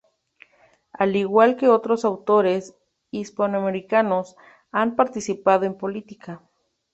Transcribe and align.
Al 0.93 1.15
igual 1.15 1.57
que 1.57 1.67
otros 1.67 2.05
autores 2.05 2.73
hispanoamericanos, 3.11 4.35
ha 4.71 4.83
participado 4.95 5.65
en 5.65 5.77
política. 5.77 6.41